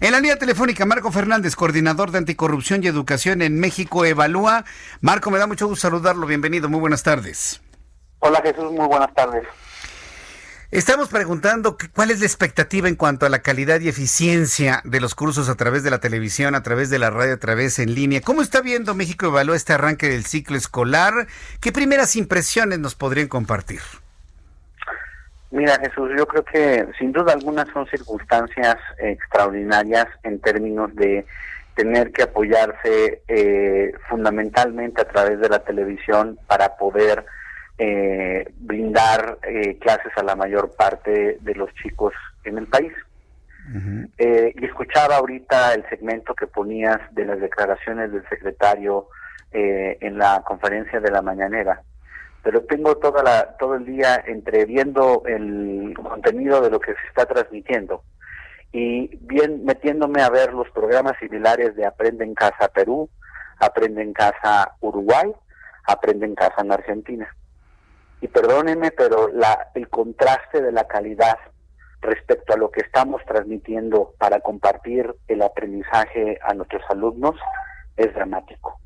En 0.00 0.12
la 0.12 0.18
línea 0.18 0.36
telefónica, 0.36 0.84
Marco 0.84 1.12
Fernández, 1.12 1.54
coordinador 1.54 2.10
de 2.10 2.18
anticorrupción 2.18 2.82
y 2.82 2.88
educación 2.88 3.42
en 3.42 3.60
México 3.60 4.04
Evalúa. 4.04 4.64
Marco, 5.00 5.30
me 5.30 5.38
da 5.38 5.46
mucho 5.46 5.68
gusto 5.68 5.82
saludarlo. 5.82 6.26
Bienvenido, 6.26 6.68
muy 6.68 6.80
buenas 6.80 7.04
tardes. 7.04 7.60
Hola 8.18 8.40
Jesús, 8.42 8.72
muy 8.72 8.86
buenas 8.88 9.14
tardes. 9.14 9.44
Estamos 10.72 11.08
preguntando 11.08 11.76
cuál 11.94 12.10
es 12.10 12.18
la 12.18 12.26
expectativa 12.26 12.88
en 12.88 12.96
cuanto 12.96 13.26
a 13.26 13.28
la 13.28 13.42
calidad 13.42 13.80
y 13.80 13.88
eficiencia 13.88 14.80
de 14.84 15.00
los 15.00 15.14
cursos 15.14 15.48
a 15.48 15.54
través 15.54 15.84
de 15.84 15.90
la 15.90 16.00
televisión, 16.00 16.56
a 16.56 16.64
través 16.64 16.90
de 16.90 16.98
la 16.98 17.10
radio, 17.10 17.34
a 17.34 17.36
través 17.36 17.78
en 17.78 17.94
línea. 17.94 18.20
¿Cómo 18.20 18.42
está 18.42 18.60
viendo 18.60 18.94
México 18.96 19.26
Evalúa 19.26 19.54
este 19.54 19.74
arranque 19.74 20.08
del 20.08 20.26
ciclo 20.26 20.56
escolar? 20.56 21.28
¿Qué 21.60 21.70
primeras 21.70 22.16
impresiones 22.16 22.80
nos 22.80 22.96
podrían 22.96 23.28
compartir? 23.28 23.80
Mira 25.54 25.78
Jesús, 25.78 26.10
yo 26.18 26.26
creo 26.26 26.44
que 26.44 26.84
sin 26.98 27.12
duda 27.12 27.32
alguna 27.32 27.64
son 27.72 27.86
circunstancias 27.86 28.74
extraordinarias 28.98 30.08
en 30.24 30.40
términos 30.40 30.92
de 30.96 31.24
tener 31.76 32.10
que 32.10 32.24
apoyarse 32.24 33.22
eh, 33.28 33.92
fundamentalmente 34.08 35.02
a 35.02 35.04
través 35.04 35.38
de 35.38 35.48
la 35.48 35.60
televisión 35.60 36.36
para 36.48 36.76
poder 36.76 37.24
eh, 37.78 38.52
brindar 38.56 39.38
eh, 39.42 39.78
clases 39.78 40.10
a 40.16 40.24
la 40.24 40.34
mayor 40.34 40.74
parte 40.74 41.38
de 41.40 41.54
los 41.54 41.72
chicos 41.74 42.12
en 42.42 42.58
el 42.58 42.66
país. 42.66 42.92
eh, 44.18 44.52
y 44.56 44.64
escuchaba 44.64 45.16
ahorita 45.18 45.72
el 45.74 45.88
segmento 45.88 46.34
que 46.34 46.48
ponías 46.48 46.98
de 47.12 47.26
las 47.26 47.40
declaraciones 47.40 48.10
del 48.10 48.28
secretario 48.28 49.06
eh, 49.52 49.98
en 50.00 50.18
la 50.18 50.42
conferencia 50.44 50.98
de 50.98 51.12
la 51.12 51.22
mañanera, 51.22 51.80
pero 52.44 52.62
tengo 52.64 52.96
toda 52.98 53.22
la, 53.22 53.56
todo 53.56 53.74
el 53.74 53.86
día 53.86 54.22
entre 54.26 54.66
viendo 54.66 55.22
el 55.26 55.94
contenido 55.96 56.60
de 56.60 56.70
lo 56.70 56.78
que 56.78 56.92
se 56.92 57.06
está 57.08 57.24
transmitiendo 57.24 58.04
y 58.70 59.16
bien 59.16 59.64
metiéndome 59.64 60.20
a 60.20 60.28
ver 60.28 60.52
los 60.52 60.70
programas 60.70 61.14
similares 61.18 61.74
de 61.74 61.86
Aprende 61.86 62.24
en 62.24 62.34
Casa 62.34 62.68
Perú, 62.68 63.08
Aprende 63.58 64.02
en 64.02 64.12
Casa 64.12 64.76
Uruguay, 64.80 65.32
Aprende 65.86 66.26
en 66.26 66.34
Casa 66.34 66.60
en 66.60 66.72
Argentina 66.72 67.34
y 68.20 68.28
perdónenme, 68.28 68.90
pero 68.90 69.28
la, 69.28 69.70
el 69.74 69.88
contraste 69.88 70.60
de 70.60 70.72
la 70.72 70.86
calidad 70.86 71.38
respecto 72.00 72.52
a 72.52 72.56
lo 72.58 72.70
que 72.70 72.80
estamos 72.80 73.22
transmitiendo 73.26 74.14
para 74.18 74.40
compartir 74.40 75.14
el 75.28 75.40
aprendizaje 75.40 76.38
a 76.42 76.52
nuestros 76.52 76.82
alumnos 76.90 77.36
es 77.96 78.12
dramático. 78.14 78.78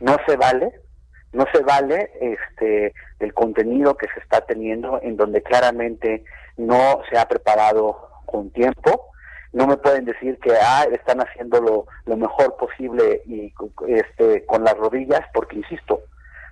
No 0.00 0.16
se 0.26 0.36
vale, 0.36 0.80
no 1.36 1.44
se 1.52 1.62
vale 1.62 2.10
este 2.20 2.94
el 3.20 3.34
contenido 3.34 3.96
que 3.96 4.08
se 4.12 4.20
está 4.20 4.40
teniendo 4.40 5.00
en 5.02 5.16
donde 5.16 5.42
claramente 5.42 6.24
no 6.56 7.00
se 7.10 7.18
ha 7.18 7.28
preparado 7.28 8.08
con 8.24 8.50
tiempo. 8.50 9.10
No 9.52 9.66
me 9.66 9.76
pueden 9.76 10.04
decir 10.04 10.38
que 10.38 10.52
ah, 10.60 10.86
están 10.92 11.20
haciendo 11.20 11.60
lo, 11.60 11.86
lo 12.06 12.16
mejor 12.16 12.56
posible 12.56 13.22
y 13.26 13.52
este 13.86 14.44
con 14.46 14.64
las 14.64 14.76
rodillas, 14.76 15.20
porque 15.32 15.56
insisto, 15.56 16.00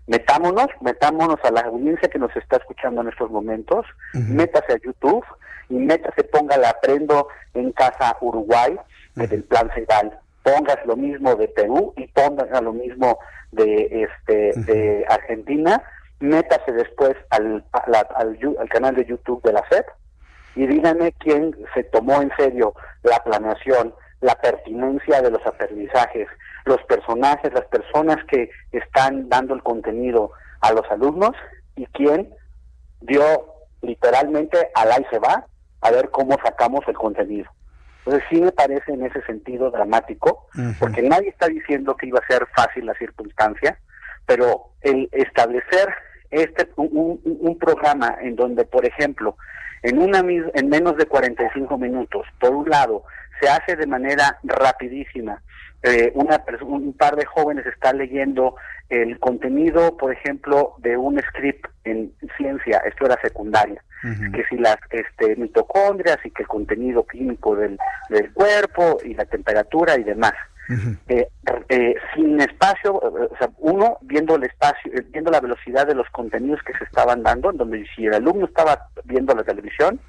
metámonos, 0.06 0.68
metámonos 0.80 1.38
a 1.44 1.50
la 1.50 1.62
audiencia 1.62 2.08
que 2.08 2.18
nos 2.18 2.34
está 2.36 2.56
escuchando 2.58 3.00
en 3.00 3.08
estos 3.08 3.30
momentos, 3.30 3.86
métase 4.12 4.74
a 4.74 4.78
YouTube 4.78 5.24
y 5.68 5.74
métase, 5.74 6.24
póngale 6.24 6.66
aprendo 6.66 7.28
en 7.54 7.72
casa 7.72 8.16
Uruguay 8.20 8.78
del 9.16 9.44
plan 9.44 9.70
Cegal, 9.74 10.18
pongas 10.44 10.78
lo 10.86 10.96
mismo 10.96 11.34
de 11.34 11.48
Perú 11.48 11.92
y 11.96 12.06
pongas 12.08 12.48
lo 12.62 12.72
mismo 12.72 13.18
de 13.50 14.04
este 14.04 14.52
de 14.60 15.04
Argentina, 15.08 15.82
métase 16.20 16.70
después 16.72 17.16
al, 17.30 17.64
al, 17.72 17.94
al, 17.94 18.38
al 18.60 18.68
canal 18.68 18.94
de 18.94 19.06
YouTube 19.06 19.42
de 19.42 19.52
la 19.52 19.64
SEP 19.68 19.86
y 20.54 20.66
díganme 20.66 21.12
quién 21.18 21.56
se 21.74 21.82
tomó 21.84 22.22
en 22.22 22.30
serio 22.36 22.74
la 23.02 23.18
planeación, 23.24 23.94
la 24.20 24.34
pertinencia 24.36 25.20
de 25.22 25.30
los 25.30 25.44
aprendizajes, 25.46 26.28
los 26.64 26.80
personajes, 26.84 27.52
las 27.52 27.66
personas 27.66 28.18
que 28.26 28.50
están 28.72 29.28
dando 29.28 29.54
el 29.54 29.62
contenido 29.62 30.30
a 30.60 30.72
los 30.72 30.88
alumnos 30.90 31.32
y 31.76 31.86
quién 31.86 32.32
dio 33.00 33.22
literalmente 33.82 34.70
al 34.74 34.92
ahí 34.92 35.06
se 35.10 35.18
va 35.18 35.46
a 35.80 35.90
ver 35.90 36.10
cómo 36.10 36.36
sacamos 36.42 36.80
el 36.86 36.94
contenido. 36.94 37.50
Entonces 38.04 38.22
sí 38.28 38.40
me 38.40 38.52
parece 38.52 38.92
en 38.92 39.04
ese 39.04 39.22
sentido 39.22 39.70
dramático, 39.70 40.46
uh 40.54 40.58
-huh. 40.58 40.78
porque 40.78 41.02
nadie 41.02 41.28
está 41.30 41.48
diciendo 41.48 41.96
que 41.96 42.06
iba 42.06 42.18
a 42.18 42.26
ser 42.26 42.46
fácil 42.54 42.86
la 42.86 42.94
circunstancia, 42.94 43.78
pero 44.26 44.70
el 44.82 45.08
establecer 45.12 45.88
este 46.30 46.68
un, 46.76 47.20
un, 47.24 47.38
un 47.40 47.58
programa 47.58 48.16
en 48.20 48.36
donde, 48.36 48.64
por 48.64 48.84
ejemplo, 48.84 49.36
en 49.82 49.98
una 49.98 50.18
en 50.18 50.68
menos 50.68 50.96
de 50.96 51.06
45 51.06 51.78
minutos, 51.78 52.26
por 52.40 52.50
un 52.50 52.68
lado, 52.68 53.04
se 53.40 53.48
hace 53.48 53.76
de 53.76 53.86
manera 53.86 54.38
rapidísima. 54.42 55.42
Eh, 55.82 56.12
una 56.14 56.42
un 56.62 56.94
par 56.94 57.14
de 57.14 57.26
jóvenes 57.26 57.66
están 57.66 57.98
leyendo 57.98 58.56
el 58.88 59.18
contenido, 59.18 59.96
por 59.96 60.12
ejemplo, 60.12 60.74
de 60.78 60.96
un 60.96 61.20
script 61.20 61.66
en 61.84 62.12
ciencia, 62.36 62.78
esto 62.86 63.06
era 63.06 63.20
secundaria, 63.20 63.82
uh 64.02 64.08
-huh. 64.08 64.32
que 64.32 64.44
si 64.44 64.56
las 64.56 64.78
este, 64.90 65.36
mitocondrias 65.36 66.18
y 66.24 66.30
que 66.30 66.42
el 66.42 66.48
contenido 66.48 67.06
químico 67.06 67.54
del, 67.56 67.78
del 68.08 68.32
cuerpo 68.32 68.98
y 69.04 69.14
la 69.14 69.24
temperatura 69.24 69.98
y 69.98 70.04
demás. 70.04 70.34
Uh 70.68 70.72
-huh. 70.72 70.98
eh, 71.08 71.28
eh, 71.68 71.94
sin 72.14 72.40
espacio, 72.40 72.94
o 72.94 73.36
sea, 73.38 73.50
uno 73.58 73.98
viendo 74.00 74.36
el 74.36 74.44
espacio, 74.44 74.90
viendo 75.10 75.30
la 75.30 75.40
velocidad 75.40 75.86
de 75.86 75.94
los 75.94 76.08
contenidos 76.10 76.62
que 76.62 76.72
se 76.78 76.84
estaban 76.84 77.22
dando, 77.22 77.50
en 77.50 77.58
donde 77.58 77.84
si 77.94 78.06
el 78.06 78.14
alumno 78.14 78.46
estaba 78.46 78.88
viendo 79.04 79.34
la 79.34 79.42
televisión, 79.44 80.00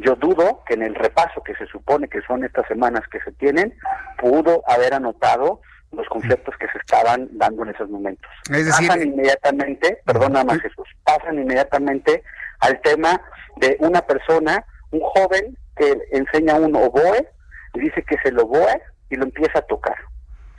yo 0.00 0.14
dudo 0.16 0.62
que 0.66 0.74
en 0.74 0.82
el 0.82 0.94
repaso 0.94 1.42
que 1.42 1.54
se 1.54 1.66
supone 1.66 2.08
que 2.08 2.20
son 2.22 2.44
estas 2.44 2.66
semanas 2.66 3.02
que 3.10 3.20
se 3.20 3.32
tienen, 3.32 3.74
pudo 4.18 4.62
haber 4.66 4.94
anotado 4.94 5.60
los 5.92 6.06
conceptos 6.08 6.54
que 6.58 6.68
se 6.68 6.78
estaban 6.78 7.28
dando 7.32 7.62
en 7.62 7.70
esos 7.70 7.88
momentos. 7.88 8.30
Es 8.50 8.66
decir, 8.66 8.88
pasan 8.88 9.06
inmediatamente, 9.06 10.00
perdona 10.04 10.44
más 10.44 10.60
Jesús, 10.60 10.86
pasan 11.04 11.38
inmediatamente 11.38 12.22
al 12.60 12.80
tema 12.82 13.20
de 13.56 13.76
una 13.80 14.02
persona, 14.02 14.64
un 14.90 15.00
joven 15.00 15.56
que 15.76 15.96
enseña 16.12 16.56
un 16.56 16.76
oboe, 16.76 17.26
dice 17.74 18.02
que 18.02 18.16
es 18.16 18.24
el 18.26 18.38
oboe 18.38 18.82
y 19.10 19.16
lo 19.16 19.24
empieza 19.24 19.60
a 19.60 19.62
tocar, 19.62 19.96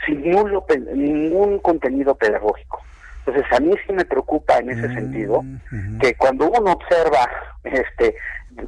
sin 0.06 0.22
ningún, 0.22 0.64
ningún 0.94 1.60
contenido 1.60 2.16
pedagógico. 2.16 2.82
Entonces 3.26 3.46
a 3.52 3.60
mí 3.60 3.76
sí 3.86 3.94
me 3.94 4.06
preocupa 4.06 4.58
en 4.58 4.72
ese 4.72 4.88
mm, 4.88 4.94
sentido 4.96 5.40
uh 5.40 5.44
-huh. 5.44 6.00
que 6.00 6.16
cuando 6.16 6.50
uno 6.50 6.72
observa 6.72 7.30
este 7.64 8.16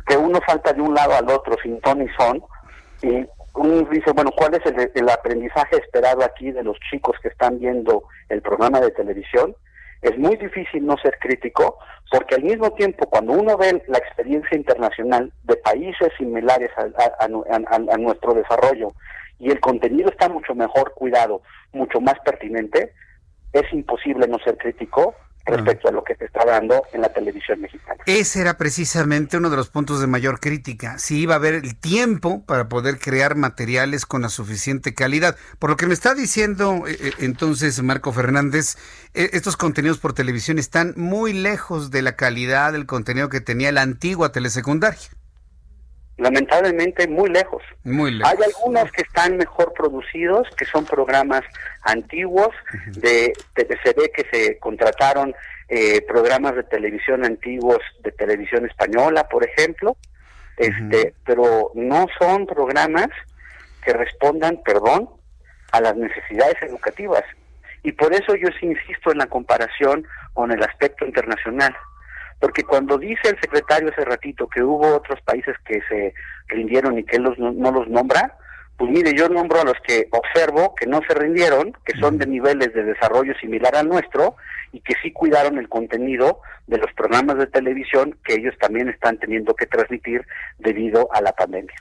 que 0.07 0.17
uno 0.17 0.39
salta 0.47 0.73
de 0.73 0.81
un 0.81 0.93
lado 0.93 1.15
al 1.15 1.29
otro 1.29 1.55
sin 1.61 1.79
ton 1.81 1.99
ni 1.99 2.07
son 2.17 2.43
y 3.01 3.25
uno 3.53 3.87
dice, 3.89 4.11
bueno, 4.13 4.31
¿cuál 4.35 4.53
es 4.53 4.65
el, 4.65 4.91
el, 4.93 5.09
aprendizaje 5.09 5.75
esperado 5.75 6.23
aquí 6.23 6.51
de 6.51 6.63
los 6.63 6.77
chicos 6.89 7.17
que 7.21 7.27
están 7.27 7.59
viendo 7.59 8.03
el 8.29 8.41
programa 8.41 8.79
de 8.79 8.91
televisión? 8.91 9.55
Es 10.01 10.17
muy 10.17 10.35
difícil 10.37 10.85
no 10.85 10.97
ser 10.97 11.17
crítico 11.19 11.77
porque 12.09 12.35
al 12.35 12.43
mismo 12.43 12.71
tiempo 12.71 13.09
cuando 13.09 13.33
uno 13.33 13.57
ve 13.57 13.83
la 13.87 13.97
experiencia 13.97 14.57
internacional 14.57 15.31
de 15.43 15.55
países 15.57 16.09
similares 16.17 16.69
a, 16.77 16.81
a, 16.81 17.25
a, 17.25 17.75
a 17.75 17.97
nuestro 17.97 18.33
desarrollo 18.33 18.93
y 19.39 19.49
el 19.49 19.59
contenido 19.59 20.09
está 20.09 20.29
mucho 20.29 20.53
mejor 20.53 20.93
cuidado, 20.93 21.41
mucho 21.73 21.99
más 21.99 22.15
pertinente, 22.23 22.93
es 23.53 23.73
imposible 23.73 24.27
no 24.27 24.37
ser 24.39 24.57
crítico 24.57 25.15
respecto 25.45 25.89
a 25.89 25.91
lo 25.91 26.03
que 26.03 26.15
se 26.15 26.25
está 26.25 26.45
dando 26.45 26.83
en 26.93 27.01
la. 27.01 27.10
Ese 28.19 28.41
era 28.41 28.57
precisamente 28.57 29.37
uno 29.37 29.49
de 29.49 29.55
los 29.55 29.69
puntos 29.69 30.01
de 30.01 30.07
mayor 30.07 30.41
crítica, 30.41 30.97
si 30.97 31.21
iba 31.21 31.35
a 31.35 31.37
haber 31.37 31.53
el 31.53 31.77
tiempo 31.77 32.45
para 32.45 32.67
poder 32.67 32.99
crear 32.99 33.35
materiales 33.35 34.05
con 34.05 34.21
la 34.21 34.27
suficiente 34.27 34.93
calidad. 34.93 35.37
Por 35.59 35.69
lo 35.69 35.77
que 35.77 35.87
me 35.87 35.93
está 35.93 36.13
diciendo 36.13 36.83
eh, 36.89 37.13
entonces 37.19 37.81
Marco 37.81 38.11
Fernández, 38.11 38.75
eh, 39.13 39.29
estos 39.31 39.55
contenidos 39.55 39.97
por 39.97 40.11
televisión 40.11 40.59
están 40.59 40.93
muy 40.97 41.31
lejos 41.31 41.89
de 41.89 42.01
la 42.01 42.17
calidad 42.17 42.73
del 42.73 42.85
contenido 42.85 43.29
que 43.29 43.39
tenía 43.39 43.71
la 43.71 43.81
antigua 43.81 44.33
telesecundaria 44.33 45.07
lamentablemente 46.17 47.07
muy 47.07 47.31
lejos. 47.31 47.63
Muy 47.83 48.11
lejos. 48.11 48.31
Hay 48.31 48.37
algunos 48.43 48.91
que 48.91 49.01
están 49.01 49.37
mejor 49.37 49.73
producidos, 49.73 50.47
que 50.55 50.65
son 50.65 50.85
programas 50.85 51.41
antiguos, 51.81 52.49
uh 52.49 52.77
-huh. 52.77 52.93
de, 52.93 53.33
de, 53.55 53.79
se 53.83 53.93
ve 53.93 54.11
que 54.15 54.27
se 54.31 54.59
contrataron 54.59 55.33
eh, 55.73 56.01
programas 56.01 56.53
de 56.53 56.63
televisión 56.63 57.23
antiguos 57.23 57.79
de 58.03 58.11
televisión 58.11 58.65
española, 58.65 59.29
por 59.29 59.45
ejemplo, 59.45 59.95
este, 60.57 61.13
pero 61.25 61.71
no 61.75 62.07
son 62.19 62.45
programas 62.45 63.07
que 63.81 63.93
respondan, 63.93 64.61
perdón, 64.65 65.09
a 65.71 65.79
las 65.79 65.95
necesidades 65.95 66.61
educativas. 66.61 67.23
Y 67.83 67.93
por 67.93 68.13
eso 68.13 68.35
yo 68.35 68.49
sí 68.59 68.65
insisto 68.65 69.13
en 69.13 69.19
la 69.19 69.27
comparación 69.27 70.05
con 70.33 70.51
el 70.51 70.61
aspecto 70.61 71.05
internacional. 71.05 71.73
Porque 72.41 72.63
cuando 72.63 72.97
dice 72.97 73.29
el 73.29 73.39
secretario 73.39 73.91
hace 73.91 74.03
ratito 74.03 74.49
que 74.49 74.61
hubo 74.61 74.97
otros 74.97 75.21
países 75.21 75.55
que 75.63 75.79
se 75.87 76.13
rindieron 76.47 76.99
y 76.99 77.05
que 77.05 77.15
él 77.15 77.23
los, 77.23 77.39
no 77.39 77.71
los 77.71 77.87
nombra, 77.87 78.37
pues 78.81 78.93
mire, 78.93 79.13
yo 79.15 79.29
nombro 79.29 79.61
a 79.61 79.63
los 79.63 79.77
que 79.85 80.07
observo 80.09 80.73
que 80.73 80.87
no 80.87 81.01
se 81.07 81.13
rindieron, 81.13 81.71
que 81.85 81.95
son 81.99 82.17
de 82.17 82.25
niveles 82.25 82.73
de 82.73 82.81
desarrollo 82.81 83.35
similar 83.39 83.75
al 83.75 83.87
nuestro 83.87 84.37
y 84.71 84.79
que 84.79 84.95
sí 85.03 85.11
cuidaron 85.11 85.59
el 85.59 85.69
contenido 85.69 86.39
de 86.65 86.79
los 86.79 86.91
programas 86.93 87.37
de 87.37 87.45
televisión 87.45 88.17
que 88.25 88.33
ellos 88.33 88.55
también 88.59 88.89
están 88.89 89.19
teniendo 89.19 89.53
que 89.53 89.67
transmitir 89.67 90.25
debido 90.57 91.13
a 91.13 91.21
la 91.21 91.31
pandemia. 91.31 91.75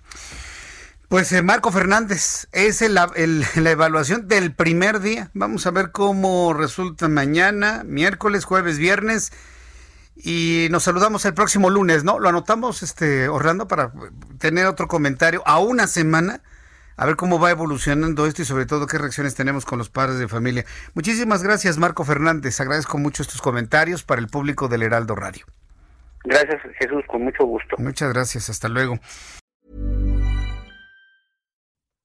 Pues 1.08 1.32
eh, 1.32 1.41
Marco 1.41 1.73
Fernández, 1.73 2.49
es 2.52 2.82
el, 2.82 2.94
la 3.56 3.70
evaluación 3.70 4.29
del 4.29 4.53
primer 4.53 5.00
día. 5.00 5.31
Vamos 5.32 5.67
a 5.67 5.70
ver 5.70 5.93
cómo 5.93 6.53
resulta 6.53 7.08
mañana, 7.08 7.82
miércoles, 7.82 8.44
jueves, 8.44 8.76
viernes. 8.76 9.32
Y 10.17 10.69
nos 10.70 10.82
saludamos 10.82 11.25
el 11.25 11.32
próximo 11.32 11.70
lunes, 11.70 12.05
¿no? 12.05 12.19
Lo 12.19 12.29
anotamos, 12.29 12.82
este, 12.82 13.31
Orlando, 13.31 13.69
para 13.69 13.91
tener 14.38 14.67
otro 14.67 14.87
comentario 14.87 15.43
a 15.46 15.61
una 15.61 15.87
semana, 15.87 16.43
a 17.00 17.06
ver 17.06 17.17
cómo 17.17 17.41
va 17.41 17.50
evolucionando 17.50 18.26
esto 18.26 18.43
y 18.43 18.44
sobre 18.44 18.67
todo 18.67 18.87
qué 18.87 18.99
reacciones 18.99 19.35
tenemos 19.35 19.64
con 19.64 19.79
los 19.79 19.88
padres 19.88 20.19
de 20.19 20.29
familia. 20.29 20.67
Muchísimas 20.93 21.43
gracias, 21.43 21.79
Marco 21.79 22.05
Fernández. 22.05 22.61
Agradezco 22.61 22.99
mucho 22.99 23.23
estos 23.23 23.41
comentarios 23.41 24.02
para 24.02 24.20
el 24.20 24.26
público 24.26 24.69
del 24.69 24.82
Heraldo 24.82 25.14
Radio. 25.14 25.47
Gracias, 26.25 26.61
Jesús, 26.79 27.02
con 27.08 27.25
mucho 27.25 27.47
gusto. 27.47 27.76
Muchas 27.79 28.12
gracias, 28.12 28.50
hasta 28.50 28.69
luego. 28.69 28.99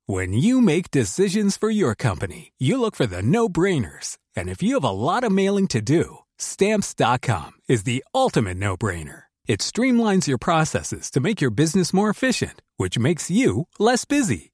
When 0.07 0.31
you 0.31 0.61
make 0.61 0.91
decisions 0.91 1.57
for 1.57 1.69
your 1.69 1.93
company, 1.93 2.53
you 2.57 2.79
look 2.79 2.95
for 2.95 3.05
the 3.05 3.21
no-brainers. 3.21 4.17
And 4.33 4.47
if 4.47 4.63
you 4.63 4.75
have 4.75 4.85
a 4.85 4.91
lot 4.91 5.25
of 5.25 5.31
mailing 5.33 5.67
to 5.69 5.81
do, 5.81 6.19
stamps.com 6.37 7.51
is 7.67 7.83
the 7.83 8.01
ultimate 8.13 8.55
no-brainer. 8.55 9.23
It 9.45 9.59
streamlines 9.59 10.25
your 10.25 10.37
processes 10.37 11.11
to 11.11 11.19
make 11.19 11.41
your 11.41 11.51
business 11.51 11.93
more 11.93 12.09
efficient, 12.09 12.61
which 12.77 12.97
makes 12.97 13.29
you 13.29 13.67
less 13.77 14.05
busy. 14.05 14.53